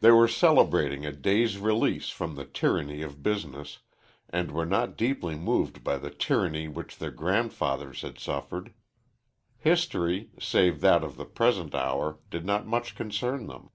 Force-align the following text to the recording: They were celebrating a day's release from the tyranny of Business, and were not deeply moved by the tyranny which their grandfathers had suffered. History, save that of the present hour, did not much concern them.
They 0.00 0.10
were 0.10 0.28
celebrating 0.28 1.06
a 1.06 1.10
day's 1.12 1.56
release 1.56 2.10
from 2.10 2.34
the 2.34 2.44
tyranny 2.44 3.00
of 3.00 3.22
Business, 3.22 3.78
and 4.28 4.52
were 4.52 4.66
not 4.66 4.94
deeply 4.94 5.36
moved 5.36 5.82
by 5.82 5.96
the 5.96 6.10
tyranny 6.10 6.68
which 6.68 6.98
their 6.98 7.10
grandfathers 7.10 8.02
had 8.02 8.18
suffered. 8.18 8.74
History, 9.56 10.28
save 10.38 10.82
that 10.82 11.02
of 11.02 11.16
the 11.16 11.24
present 11.24 11.74
hour, 11.74 12.18
did 12.28 12.44
not 12.44 12.66
much 12.66 12.94
concern 12.94 13.46
them. 13.46 13.70